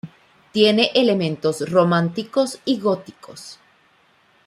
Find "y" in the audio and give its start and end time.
2.65-2.79